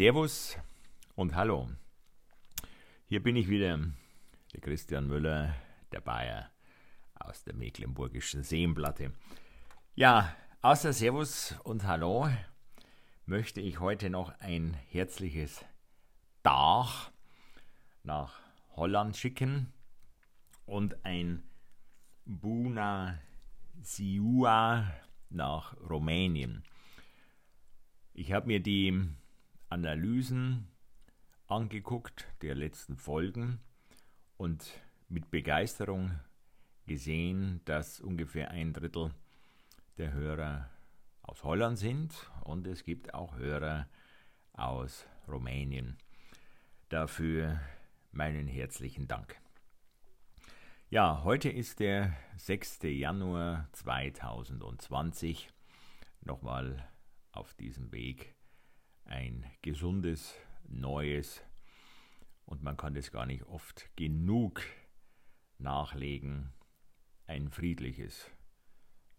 [0.00, 0.56] Servus
[1.14, 1.68] und Hallo.
[3.04, 3.78] Hier bin ich wieder,
[4.50, 5.54] der Christian Müller,
[5.92, 6.50] der Bayer
[7.16, 9.12] aus der Mecklenburgischen Seenplatte.
[9.96, 12.30] Ja, außer Servus und Hallo
[13.26, 15.66] möchte ich heute noch ein herzliches
[16.42, 17.10] Dach
[18.02, 18.40] nach
[18.76, 19.70] Holland schicken
[20.64, 21.42] und ein
[22.24, 23.18] Buna
[23.82, 24.94] Siua
[25.28, 26.64] nach Rumänien.
[28.14, 29.10] Ich habe mir die
[29.70, 30.66] Analysen
[31.46, 33.60] angeguckt der letzten Folgen
[34.36, 34.68] und
[35.08, 36.18] mit Begeisterung
[36.88, 39.14] gesehen, dass ungefähr ein Drittel
[39.96, 40.68] der Hörer
[41.22, 42.12] aus Holland sind
[42.42, 43.88] und es gibt auch Hörer
[44.54, 45.98] aus Rumänien.
[46.88, 47.60] Dafür
[48.10, 49.40] meinen herzlichen Dank.
[50.88, 52.80] Ja, heute ist der 6.
[52.82, 55.48] Januar 2020.
[56.22, 56.88] Nochmal
[57.30, 58.34] auf diesem Weg
[59.10, 60.34] ein gesundes,
[60.68, 61.42] neues
[62.46, 64.62] und man kann das gar nicht oft genug
[65.58, 66.52] nachlegen,
[67.26, 68.30] ein friedliches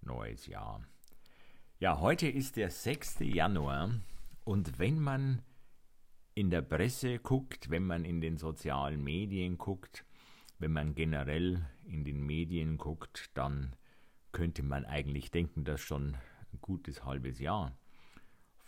[0.01, 0.83] neues Jahr.
[1.79, 3.19] Ja, heute ist der 6.
[3.19, 3.91] Januar
[4.45, 5.43] und wenn man
[6.33, 10.05] in der Presse guckt, wenn man in den sozialen Medien guckt,
[10.57, 13.75] wenn man generell in den Medien guckt, dann
[14.31, 16.16] könnte man eigentlich denken, dass schon
[16.53, 17.77] ein gutes halbes Jahr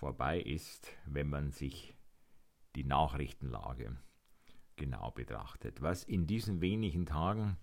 [0.03, 1.95] vorbei ist, wenn man sich
[2.75, 3.95] die Nachrichtenlage
[4.75, 5.81] genau betrachtet.
[5.81, 7.55] Was in diesen wenigen Tagen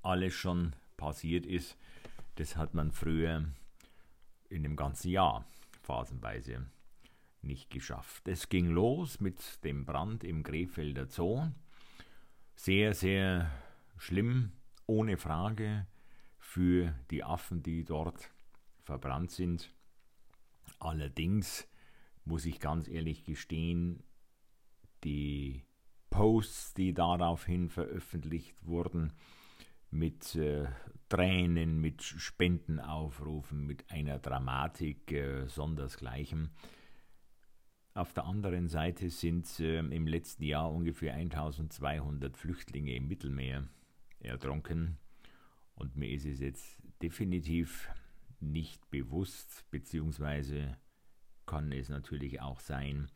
[0.00, 1.76] alles schon passiert ist,
[2.36, 3.44] das hat man früher
[4.48, 5.44] in dem ganzen Jahr
[5.82, 6.70] phasenweise
[7.42, 8.26] nicht geschafft.
[8.28, 11.50] Es ging los mit dem Brand im Krefelder Zoo.
[12.54, 13.50] Sehr, sehr
[13.98, 14.52] schlimm,
[14.86, 15.86] ohne Frage,
[16.38, 18.30] für die Affen, die dort
[18.80, 19.70] verbrannt sind.
[20.82, 21.68] Allerdings
[22.24, 24.02] muss ich ganz ehrlich gestehen,
[25.04, 25.62] die
[26.10, 29.12] Posts, die daraufhin veröffentlicht wurden,
[29.92, 30.66] mit äh,
[31.08, 36.50] Tränen, mit Spendenaufrufen, mit einer Dramatik äh, sondersgleichen.
[37.94, 43.68] Auf der anderen Seite sind äh, im letzten Jahr ungefähr 1200 Flüchtlinge im Mittelmeer
[44.18, 44.98] ertrunken
[45.76, 47.88] und mir ist es jetzt definitiv
[48.42, 50.76] nicht bewusst, beziehungsweise
[51.46, 53.10] kann es natürlich auch sein,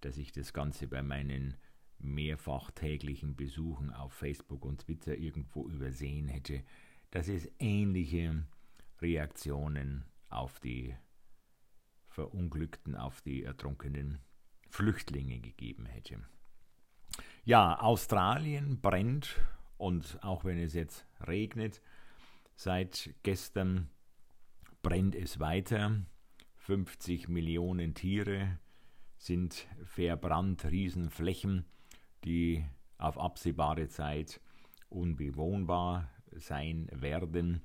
[0.00, 1.56] dass ich das Ganze bei meinen
[1.98, 6.62] mehrfach täglichen Besuchen auf Facebook und Twitter irgendwo übersehen hätte,
[7.10, 8.44] dass es ähnliche
[9.00, 10.94] Reaktionen auf die
[12.08, 14.18] Verunglückten, auf die ertrunkenen
[14.68, 16.20] Flüchtlinge gegeben hätte.
[17.44, 19.40] Ja, Australien brennt
[19.78, 21.80] und auch wenn es jetzt regnet,
[22.56, 23.90] seit gestern
[24.84, 26.02] brennt es weiter.
[26.58, 28.58] 50 Millionen Tiere
[29.16, 31.64] sind verbrannt, Riesenflächen,
[32.24, 32.64] die
[32.98, 34.40] auf absehbare Zeit
[34.90, 37.62] unbewohnbar sein werden.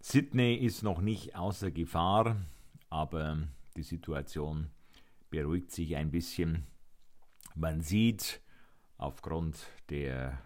[0.00, 2.36] Sydney ist noch nicht außer Gefahr,
[2.90, 4.70] aber die Situation
[5.30, 6.66] beruhigt sich ein bisschen.
[7.54, 8.42] Man sieht
[8.98, 10.42] aufgrund der,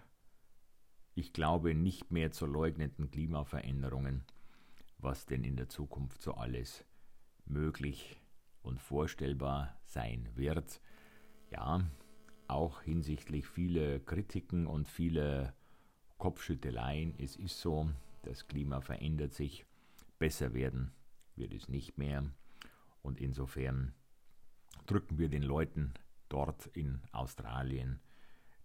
[1.15, 4.25] ich glaube, nicht mehr zu leugnenden Klimaveränderungen,
[4.97, 6.85] was denn in der Zukunft so alles
[7.45, 8.21] möglich
[8.61, 10.81] und vorstellbar sein wird.
[11.51, 11.81] Ja,
[12.47, 15.53] auch hinsichtlich vieler Kritiken und vieler
[16.17, 17.15] Kopfschütteleien.
[17.17, 17.89] Es ist so,
[18.23, 19.65] das Klima verändert sich.
[20.19, 20.91] Besser werden
[21.35, 22.23] wird es nicht mehr.
[23.01, 23.93] Und insofern
[24.85, 25.93] drücken wir den Leuten
[26.29, 27.99] dort in Australien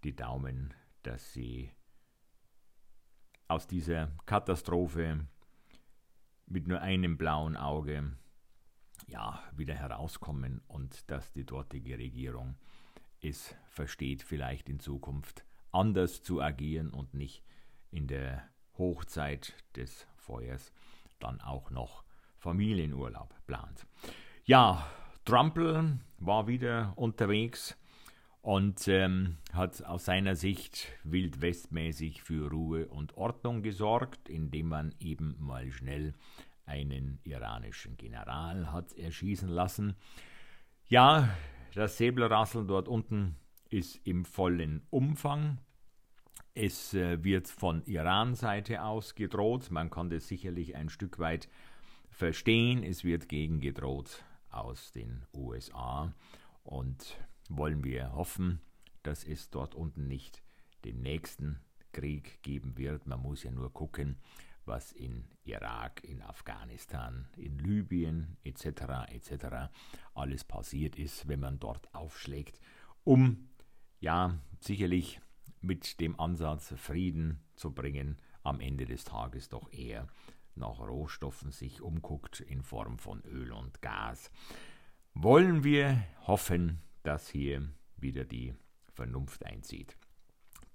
[0.02, 1.70] die Daumen, dass sie
[3.48, 5.26] aus dieser Katastrophe
[6.46, 8.16] mit nur einem blauen Auge
[9.06, 12.56] ja, wieder herauskommen und dass die dortige Regierung
[13.20, 17.44] es versteht, vielleicht in Zukunft anders zu agieren und nicht
[17.90, 18.48] in der
[18.78, 20.72] Hochzeit des Feuers
[21.18, 22.04] dann auch noch
[22.38, 23.86] Familienurlaub plant.
[24.44, 24.86] Ja,
[25.24, 27.76] Trumpel war wieder unterwegs
[28.42, 35.36] und ähm, hat aus seiner Sicht wildwestmäßig für Ruhe und Ordnung gesorgt, indem man eben
[35.38, 36.12] mal schnell
[36.66, 39.94] einen iranischen General hat erschießen lassen.
[40.88, 41.28] Ja,
[41.74, 43.36] das Säbelrasseln dort unten
[43.70, 45.58] ist im vollen Umfang.
[46.54, 49.70] Es äh, wird von Iran-Seite aus gedroht.
[49.70, 51.48] Man kann das sicherlich ein Stück weit
[52.10, 52.82] verstehen.
[52.82, 56.12] Es wird gegengedroht aus den USA.
[56.64, 57.16] Und
[57.56, 58.60] wollen wir hoffen,
[59.02, 60.42] dass es dort unten nicht
[60.84, 61.60] den nächsten
[61.92, 63.06] Krieg geben wird.
[63.06, 64.16] Man muss ja nur gucken,
[64.64, 69.10] was in Irak, in Afghanistan, in Libyen etc.
[69.10, 69.70] etc.
[70.14, 72.60] alles passiert ist, wenn man dort aufschlägt,
[73.04, 73.48] um
[74.00, 75.20] ja sicherlich
[75.60, 80.08] mit dem Ansatz Frieden zu bringen, am Ende des Tages doch eher
[80.54, 84.30] nach Rohstoffen sich umguckt in Form von Öl und Gas.
[85.14, 88.54] Wollen wir hoffen, dass hier wieder die
[88.92, 89.96] Vernunft einzieht.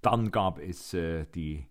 [0.01, 1.67] Dann gab es äh, die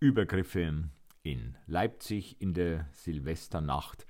[0.00, 0.90] Übergriffe
[1.22, 4.06] in Leipzig in der Silvesternacht.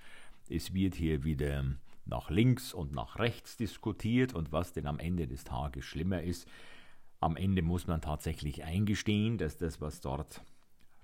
[0.48, 1.64] Es wird hier wieder
[2.04, 6.48] nach links und nach rechts diskutiert und was denn am Ende des Tages schlimmer ist.
[7.20, 10.44] Am Ende muss man tatsächlich eingestehen, dass das, was dort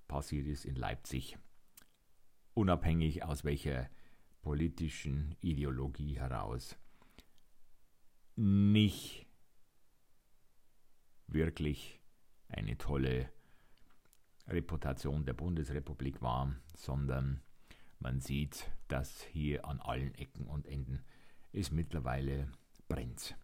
[0.07, 1.39] passiert ist in Leipzig,
[2.55, 3.89] unabhängig aus welcher
[4.43, 6.77] politischen Ideologie heraus,
[8.43, 9.25] nicht
[11.29, 12.01] wirklich
[12.49, 13.31] eine tolle
[14.49, 17.41] Reputation der Bundesrepublik war, sondern
[18.01, 21.05] man sieht, dass hier an allen Ecken und Enden
[21.53, 22.49] es mittlerweile
[22.89, 23.37] brennt.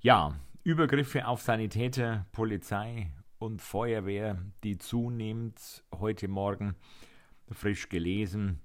[0.00, 6.76] Ja, Übergriffe auf Sanitäter, Polizei und Feuerwehr, die zunehmend heute Morgen
[7.50, 8.60] frisch gelesen.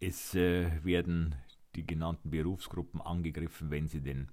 [0.00, 1.34] Es äh, werden
[1.74, 4.30] die genannten Berufsgruppen angegriffen, wenn sie denn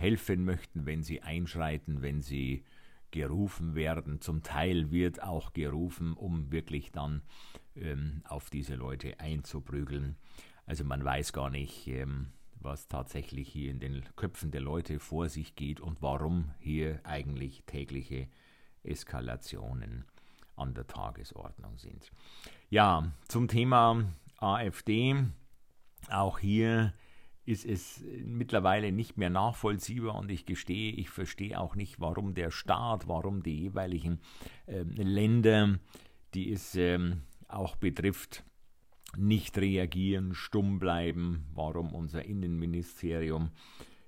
[0.00, 2.64] helfen möchten, wenn sie einschreiten, wenn sie
[3.10, 4.20] gerufen werden.
[4.20, 7.22] Zum Teil wird auch gerufen, um wirklich dann
[7.76, 10.16] ähm, auf diese Leute einzuprügeln.
[10.66, 15.28] Also man weiß gar nicht, ähm, was tatsächlich hier in den Köpfen der Leute vor
[15.28, 18.28] sich geht und warum hier eigentlich tägliche
[18.82, 20.04] Eskalationen
[20.56, 22.10] an der Tagesordnung sind.
[22.68, 24.04] Ja, zum Thema
[24.38, 25.16] AfD.
[26.08, 26.94] Auch hier
[27.50, 32.50] ist es mittlerweile nicht mehr nachvollziehbar und ich gestehe, ich verstehe auch nicht, warum der
[32.50, 34.20] Staat, warum die jeweiligen
[34.66, 35.78] äh, Länder,
[36.34, 38.44] die es ähm, auch betrifft,
[39.16, 43.50] nicht reagieren, stumm bleiben, warum unser Innenministerium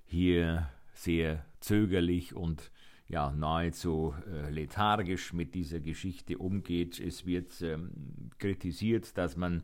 [0.05, 2.71] hier sehr zögerlich und
[3.07, 6.99] ja, nahezu äh, lethargisch mit dieser Geschichte umgeht.
[6.99, 7.91] Es wird ähm,
[8.37, 9.63] kritisiert, dass man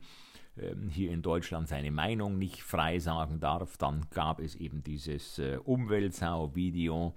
[0.57, 3.77] ähm, hier in Deutschland seine Meinung nicht frei sagen darf.
[3.77, 7.15] Dann gab es eben dieses äh, Umweltsau-Video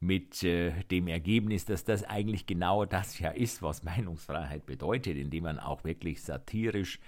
[0.00, 5.44] mit äh, dem Ergebnis, dass das eigentlich genau das ja ist, was Meinungsfreiheit bedeutet, indem
[5.44, 6.98] man auch wirklich satirisch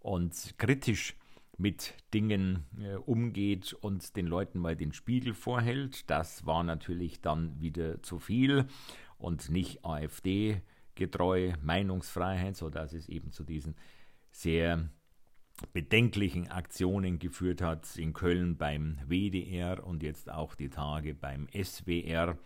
[0.00, 1.16] und kritisch
[1.58, 6.08] mit Dingen äh, umgeht und den Leuten mal den Spiegel vorhält.
[6.10, 8.66] Das war natürlich dann wieder zu viel
[9.18, 10.60] und nicht AfD
[10.94, 13.74] getreu Meinungsfreiheit, sodass es eben zu diesen
[14.30, 14.88] sehr
[15.72, 22.36] bedenklichen Aktionen geführt hat in Köln beim WDR und jetzt auch die Tage beim SWR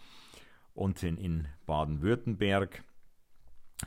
[0.75, 2.85] unten in Baden-Württemberg.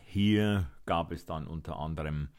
[0.05, 2.29] Hier gab es dann unter anderem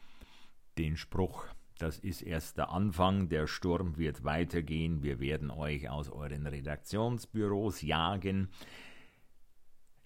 [0.77, 1.47] den Spruch,
[1.77, 7.81] das ist erst der Anfang, der Sturm wird weitergehen, wir werden euch aus euren Redaktionsbüros
[7.81, 8.49] jagen.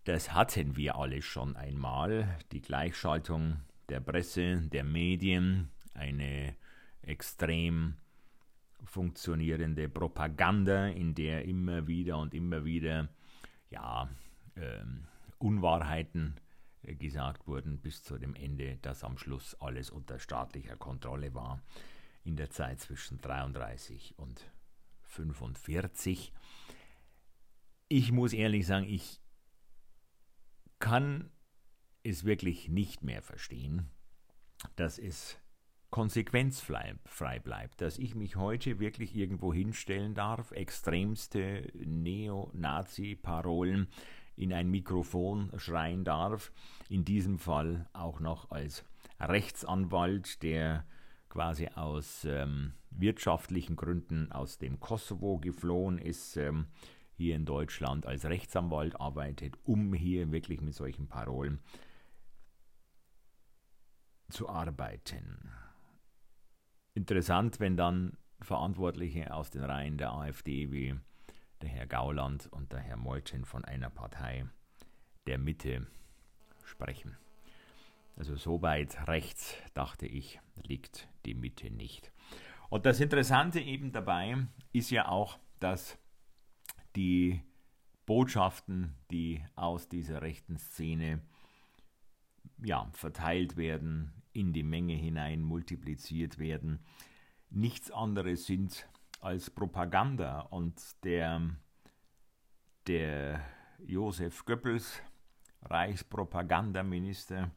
[0.05, 3.57] Das hatten wir alle schon einmal, die Gleichschaltung
[3.89, 6.55] der Presse, der Medien, eine
[7.03, 7.95] extrem
[8.83, 13.09] funktionierende Propaganda, in der immer wieder und immer wieder
[13.69, 14.09] ja,
[14.55, 15.05] ähm,
[15.37, 16.48] Unwahrheiten äh,
[16.83, 21.61] gesagt wurden, bis zu dem Ende, dass am Schluss alles unter staatlicher Kontrolle war,
[22.23, 24.51] in der Zeit zwischen 33 und
[25.03, 26.33] 45.
[27.87, 29.19] Ich muss ehrlich sagen, ich
[30.79, 31.31] kann
[32.03, 33.89] es wirklich nicht mehr verstehen,
[34.75, 35.37] dass es
[35.89, 43.87] konsequenzfrei bleibt, dass ich mich heute wirklich irgendwo hinstellen darf, extremste Neo-Nazi-Parolen
[44.39, 46.51] in ein Mikrofon schreien darf,
[46.87, 48.85] in diesem Fall auch noch als
[49.19, 50.85] Rechtsanwalt, der
[51.27, 56.67] quasi aus ähm, wirtschaftlichen Gründen aus dem Kosovo geflohen ist, ähm,
[57.15, 61.59] hier in Deutschland als Rechtsanwalt arbeitet, um hier wirklich mit solchen Parolen
[64.29, 65.51] zu arbeiten.
[66.93, 70.95] Interessant, wenn dann Verantwortliche aus den Reihen der AfD wie
[71.61, 74.45] der Herr Gauland und der Herr Meuthen von einer Partei
[75.27, 75.87] der Mitte
[76.63, 77.17] sprechen.
[78.15, 82.11] Also so weit rechts, dachte ich, liegt die Mitte nicht.
[82.69, 85.97] Und das Interessante eben dabei ist ja auch, dass
[86.95, 87.41] die
[88.05, 91.21] Botschaften, die aus dieser rechten Szene
[92.63, 96.79] ja, verteilt werden, in die Menge hinein multipliziert werden,
[97.49, 98.87] nichts anderes sind
[99.19, 100.41] als Propaganda.
[100.41, 101.55] Und der,
[102.87, 103.41] der
[103.79, 105.01] Josef Goebbels,
[105.63, 107.51] Reichspropagandaminister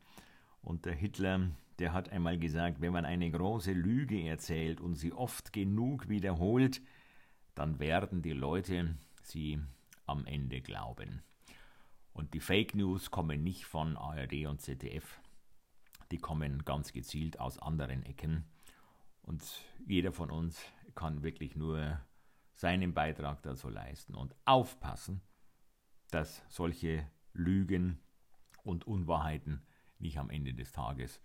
[0.63, 5.53] unter Hitler, der hat einmal gesagt, wenn man eine große Lüge erzählt und sie oft
[5.53, 6.81] genug wiederholt,
[7.55, 9.59] dann werden die Leute sie
[10.07, 11.23] am Ende glauben.
[12.13, 15.21] Und die Fake News kommen nicht von ARD und ZDF,
[16.11, 18.45] die kommen ganz gezielt aus anderen Ecken.
[19.23, 19.43] Und
[19.87, 20.61] jeder von uns
[20.95, 22.01] kann wirklich nur
[22.53, 25.23] seinen Beitrag dazu leisten und aufpassen,
[26.11, 27.99] dass solche Lügen
[28.63, 29.63] und Unwahrheiten
[29.99, 31.21] nicht am Ende des Tages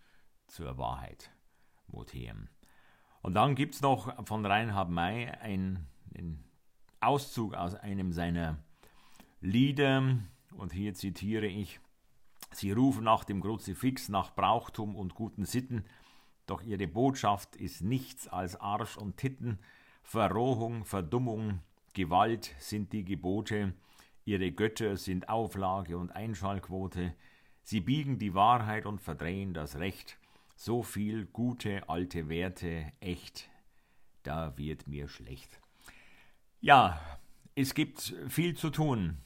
[0.46, 1.30] zur Wahrheit
[1.86, 2.48] mutieren.
[3.20, 5.88] Und dann gibt es noch von Reinhard May einen,
[7.00, 8.58] Auszug aus einem seiner
[9.40, 10.18] Lieder,
[10.56, 11.80] und hier zitiere ich,
[12.50, 15.84] Sie rufen nach dem Kruzifix, nach Brauchtum und guten Sitten,
[16.50, 19.58] doch ihre Botschaft ist nichts als Arsch und Titten,
[20.02, 21.60] Verrohung, Verdummung,
[21.94, 23.74] Gewalt sind die Gebote,
[24.24, 27.14] ihre Götter sind Auflage und Einschaltquote,
[27.62, 30.18] sie biegen die Wahrheit und verdrehen das Recht,
[30.56, 33.50] so viel gute alte Werte, echt,
[34.22, 35.60] da wird mir schlecht.
[36.60, 37.00] Ja,
[37.54, 39.18] es gibt viel zu tun.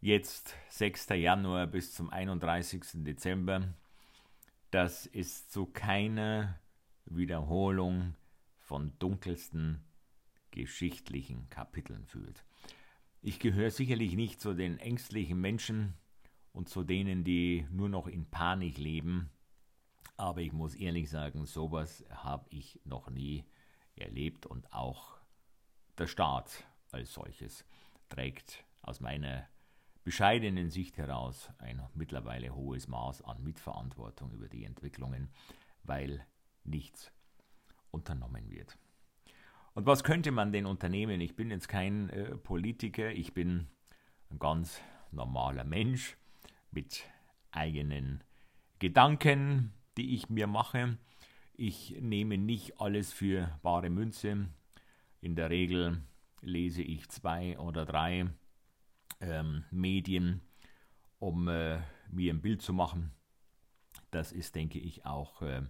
[0.00, 1.08] Jetzt 6.
[1.10, 3.04] Januar bis zum 31.
[3.04, 3.74] Dezember.
[4.80, 6.56] Das ist zu keiner
[7.04, 8.14] Wiederholung
[8.58, 9.84] von dunkelsten
[10.52, 12.44] geschichtlichen Kapiteln führt.
[13.20, 15.94] Ich gehöre sicherlich nicht zu den ängstlichen Menschen
[16.52, 19.30] und zu denen, die nur noch in Panik leben,
[20.16, 23.44] aber ich muss ehrlich sagen, sowas habe ich noch nie
[23.96, 25.18] erlebt und auch
[25.98, 27.64] der Staat als solches
[28.10, 29.48] trägt aus meiner
[30.08, 35.28] bescheidenen Sicht heraus ein mittlerweile hohes Maß an Mitverantwortung über die Entwicklungen,
[35.82, 36.24] weil
[36.64, 37.12] nichts
[37.90, 38.78] unternommen wird.
[39.74, 41.20] Und was könnte man denn unternehmen?
[41.20, 43.66] Ich bin jetzt kein äh, Politiker, ich bin
[44.30, 46.16] ein ganz normaler Mensch
[46.70, 47.04] mit
[47.50, 48.24] eigenen
[48.78, 50.96] Gedanken, die ich mir mache.
[51.52, 54.48] Ich nehme nicht alles für bare Münze.
[55.20, 56.00] In der Regel
[56.40, 58.30] lese ich zwei oder drei
[59.20, 60.40] ähm, Medien,
[61.18, 63.12] um äh, mir ein Bild zu machen.
[64.10, 65.62] Das ist, denke ich, auch äh,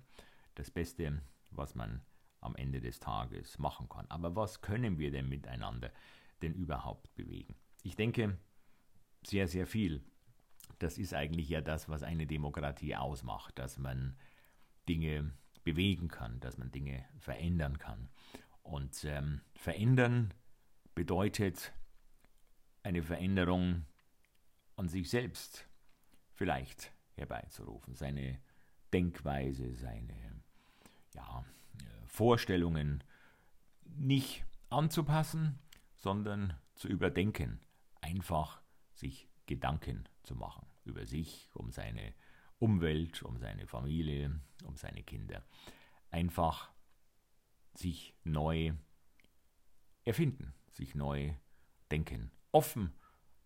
[0.54, 2.02] das Beste, was man
[2.40, 4.06] am Ende des Tages machen kann.
[4.08, 5.92] Aber was können wir denn miteinander
[6.42, 7.56] denn überhaupt bewegen?
[7.82, 8.38] Ich denke,
[9.24, 10.04] sehr, sehr viel
[10.78, 14.16] das ist eigentlich ja das, was eine Demokratie ausmacht, dass man
[14.88, 15.32] Dinge
[15.64, 18.08] bewegen kann, dass man Dinge verändern kann.
[18.62, 20.32] Und ähm, verändern
[20.94, 21.72] bedeutet
[22.88, 23.84] eine Veränderung
[24.76, 25.68] an sich selbst
[26.32, 28.40] vielleicht herbeizurufen, seine
[28.94, 30.42] Denkweise, seine
[31.14, 31.44] ja,
[32.06, 33.04] Vorstellungen
[33.84, 35.58] nicht anzupassen,
[35.96, 37.60] sondern zu überdenken,
[38.00, 38.62] einfach
[38.94, 42.14] sich Gedanken zu machen über sich, um seine
[42.58, 45.44] Umwelt, um seine Familie, um seine Kinder.
[46.10, 46.70] Einfach
[47.74, 48.72] sich neu
[50.04, 51.34] erfinden, sich neu
[51.90, 52.92] denken, offen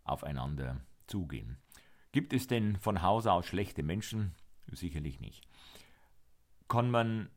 [0.05, 1.59] aufeinander zugehen.
[2.13, 4.35] Gibt es denn von Haus aus schlechte Menschen?
[4.71, 5.47] Sicherlich nicht.
[6.67, 7.29] Kann man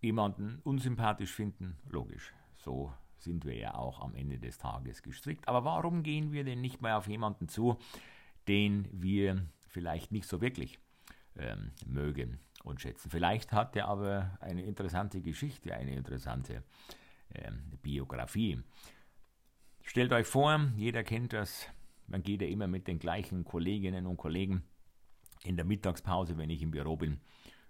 [0.00, 1.76] jemanden unsympathisch finden?
[1.86, 2.32] Logisch.
[2.56, 5.46] So sind wir ja auch am Ende des Tages gestrickt.
[5.48, 7.76] Aber warum gehen wir denn nicht mal auf jemanden zu,
[8.48, 10.78] den wir vielleicht nicht so wirklich
[11.36, 13.10] ähm, mögen und schätzen?
[13.10, 16.62] Vielleicht hat er aber eine interessante Geschichte, eine interessante
[17.34, 18.62] ähm, Biografie.
[19.82, 21.66] Stellt euch vor, jeder kennt das,
[22.06, 24.62] man geht ja immer mit den gleichen Kolleginnen und Kollegen
[25.44, 27.20] in der Mittagspause, wenn ich im Büro bin,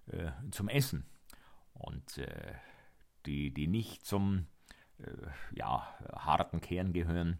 [0.06, 1.04] äh, zum Essen.
[1.72, 2.54] Und äh,
[3.26, 4.46] die, die nicht zum
[4.98, 5.04] äh,
[5.54, 7.38] ja, harten Kern gehören,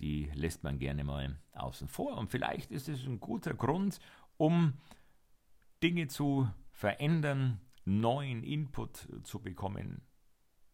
[0.00, 2.16] die lässt man gerne mal außen vor.
[2.16, 4.00] Und vielleicht ist es ein guter Grund,
[4.36, 4.74] um
[5.82, 10.02] Dinge zu verändern, neuen Input zu bekommen.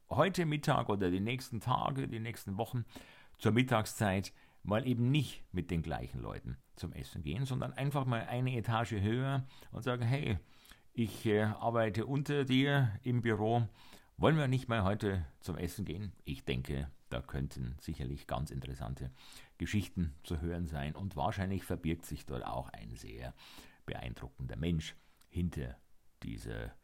[0.08, 2.84] Heute Mittag oder die nächsten Tage, die nächsten Wochen
[3.38, 8.26] zur Mittagszeit mal eben nicht mit den gleichen Leuten zum Essen gehen, sondern einfach mal
[8.26, 10.38] eine Etage höher und sagen, hey,
[10.92, 13.68] ich äh, arbeite unter dir im Büro,
[14.16, 16.12] wollen wir nicht mal heute zum Essen gehen?
[16.24, 19.10] Ich denke, da könnten sicherlich ganz interessante
[19.58, 23.34] Geschichten zu hören sein und wahrscheinlich verbirgt sich dort auch ein sehr
[23.84, 24.96] beeindruckender Mensch
[25.28, 25.76] hinter
[26.22, 26.74] dieser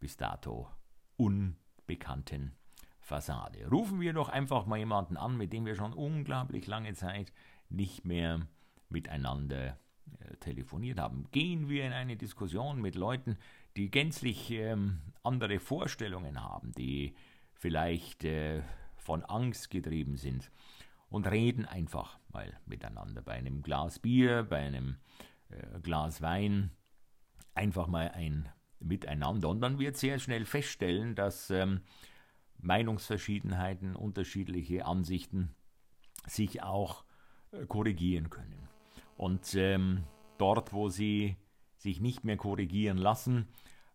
[0.00, 0.68] bis dato
[1.16, 2.56] unbekannten
[3.04, 3.68] Fassade.
[3.68, 7.32] Rufen wir doch einfach mal jemanden an, mit dem wir schon unglaublich lange Zeit
[7.68, 8.40] nicht mehr
[8.88, 9.78] miteinander
[10.20, 11.26] äh, telefoniert haben.
[11.30, 13.36] Gehen wir in eine Diskussion mit Leuten,
[13.76, 17.14] die gänzlich ähm, andere Vorstellungen haben, die
[17.52, 18.62] vielleicht äh,
[18.96, 20.50] von Angst getrieben sind
[21.10, 24.96] und reden einfach mal miteinander bei einem Glas Bier, bei einem
[25.50, 26.70] äh, Glas Wein,
[27.54, 28.48] einfach mal ein
[28.80, 29.50] Miteinander.
[29.50, 31.82] Und man wird sehr schnell feststellen, dass ähm,
[32.58, 35.54] Meinungsverschiedenheiten, unterschiedliche Ansichten
[36.26, 37.04] sich auch
[37.52, 38.68] äh, korrigieren können.
[39.16, 40.04] Und ähm,
[40.38, 41.36] dort, wo sie
[41.76, 43.48] sich nicht mehr korrigieren lassen,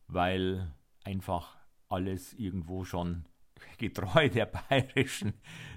[0.07, 0.71] weil
[1.03, 1.57] einfach
[1.89, 3.25] alles irgendwo schon
[3.77, 5.33] getreu der bayerischen,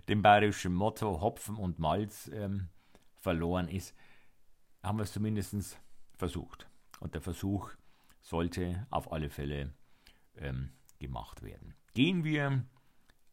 [0.09, 2.69] dem bayerischen Motto Hopfen und Malz ähm,
[3.19, 3.97] verloren ist,
[4.83, 5.81] haben wir es zumindest
[6.17, 6.69] versucht.
[7.01, 7.71] Und der Versuch
[8.21, 9.73] sollte auf alle Fälle
[10.37, 11.75] ähm, gemacht werden.
[11.95, 12.65] Gehen wir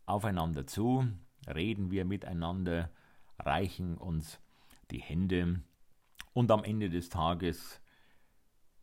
[0.05, 1.07] aufeinander zu,
[1.47, 2.91] reden wir miteinander,
[3.37, 4.41] reichen uns
[4.91, 5.61] die Hände
[6.33, 7.81] und am Ende des Tages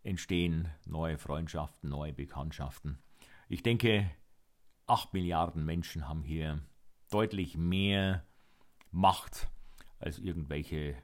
[0.03, 2.99] entstehen neue Freundschaften, neue Bekanntschaften.
[3.49, 4.11] Ich denke,
[4.87, 6.63] acht Milliarden Menschen haben hier
[7.11, 8.25] deutlich mehr
[8.91, 9.51] Macht
[9.99, 10.97] als irgendwelche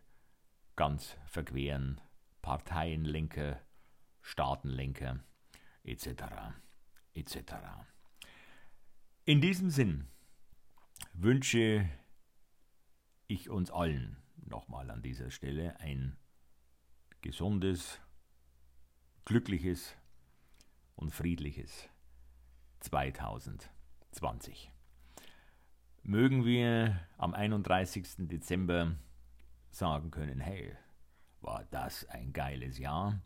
[0.77, 2.01] ganz verqueren
[2.41, 3.61] Parteienlenker,
[4.23, 5.21] Staatenlenker
[5.85, 6.07] etc.
[7.13, 7.55] etc.
[9.25, 10.09] In diesem Sinn
[11.13, 11.89] wünsche
[13.29, 16.17] ich uns allen nochmal an dieser Stelle ein
[17.21, 18.01] gesundes,
[19.25, 19.95] glückliches
[20.97, 21.89] und friedliches
[22.81, 24.73] 2020.
[26.03, 28.27] Mögen wir am 31.
[28.27, 28.97] Dezember
[29.71, 30.77] sagen können, hey,
[31.41, 33.23] war das ein geiles Jahr.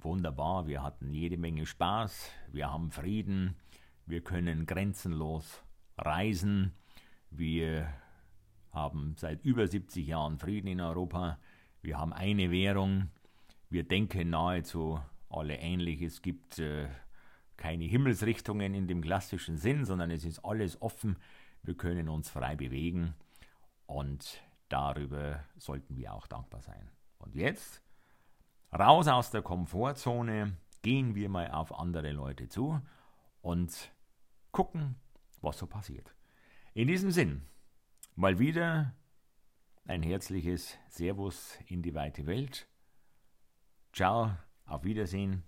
[0.00, 3.54] Wunderbar, wir hatten jede Menge Spaß, wir haben Frieden,
[4.06, 5.62] wir können grenzenlos
[5.98, 6.72] reisen,
[7.30, 7.92] wir
[8.72, 11.38] haben seit über 70 Jahren Frieden in Europa,
[11.82, 13.10] wir haben eine Währung,
[13.68, 16.88] wir denken nahezu alle ähnlich, es gibt äh,
[17.56, 21.16] keine Himmelsrichtungen in dem klassischen Sinn, sondern es ist alles offen,
[21.62, 23.14] wir können uns frei bewegen
[23.86, 26.90] und darüber sollten wir auch dankbar sein.
[27.18, 27.82] Und jetzt,
[28.72, 32.80] raus aus der Komfortzone, gehen wir mal auf andere Leute zu
[33.40, 33.90] und
[34.56, 34.96] gucken,
[35.42, 36.14] was so passiert.
[36.72, 37.42] In diesem Sinn,
[38.14, 38.96] mal wieder
[39.84, 42.66] ein herzliches Servus in die weite Welt.
[43.92, 45.42] Ciao, auf Wiedersehen,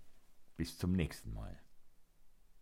[0.57, 1.59] bis zum nächsten Mal.